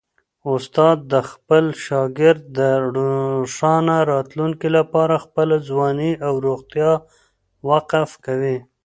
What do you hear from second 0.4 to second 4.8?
استاد د خپل شاګرد د روښانه راتلونکي